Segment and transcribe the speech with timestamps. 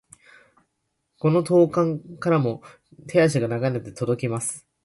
[1.19, 2.63] この遠間からも
[3.07, 4.65] 手足が長いので届きます。